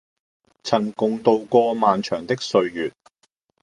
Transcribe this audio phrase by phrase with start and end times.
[0.63, 2.91] 曾共渡過漫長的歲月